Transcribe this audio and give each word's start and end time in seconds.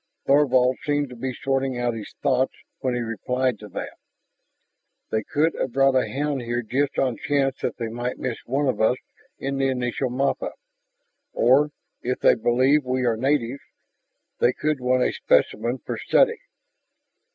Thorvald 0.25 0.77
seemed 0.83 1.09
to 1.09 1.15
be 1.15 1.31
sorting 1.31 1.77
out 1.77 1.93
his 1.93 2.11
thoughts 2.23 2.53
when 2.79 2.95
he 2.95 3.01
replied 3.01 3.59
to 3.59 3.67
that. 3.67 3.99
"They 5.11 5.21
could 5.21 5.53
have 5.53 5.73
brought 5.73 5.93
a 5.95 6.11
hound 6.11 6.41
here 6.41 6.63
just 6.63 6.97
on 6.97 7.17
chance 7.17 7.59
that 7.61 7.77
they 7.77 7.87
might 7.87 8.17
miss 8.17 8.39
one 8.47 8.65
of 8.67 8.81
us 8.81 8.97
in 9.37 9.57
the 9.59 9.67
initial 9.67 10.09
mop 10.09 10.41
up. 10.41 10.55
Or, 11.33 11.69
if 12.01 12.17
they 12.19 12.33
believe 12.33 12.83
we 12.83 13.05
are 13.05 13.15
natives, 13.15 13.61
they 14.39 14.53
could 14.53 14.79
want 14.79 15.03
a 15.03 15.13
specimen 15.13 15.77
for 15.85 15.99
study." 15.99 16.39